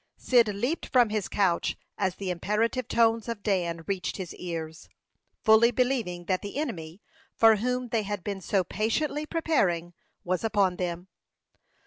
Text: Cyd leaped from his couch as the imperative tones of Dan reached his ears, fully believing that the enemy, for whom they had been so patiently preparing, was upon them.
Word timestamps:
Cyd 0.17 0.47
leaped 0.47 0.87
from 0.87 1.09
his 1.09 1.27
couch 1.27 1.77
as 1.95 2.15
the 2.15 2.31
imperative 2.31 2.87
tones 2.87 3.29
of 3.29 3.43
Dan 3.43 3.83
reached 3.85 4.17
his 4.17 4.33
ears, 4.33 4.89
fully 5.43 5.69
believing 5.69 6.25
that 6.25 6.41
the 6.41 6.57
enemy, 6.57 7.03
for 7.35 7.57
whom 7.57 7.89
they 7.89 8.01
had 8.01 8.23
been 8.23 8.41
so 8.41 8.63
patiently 8.63 9.27
preparing, 9.27 9.93
was 10.23 10.43
upon 10.43 10.77
them. 10.77 11.07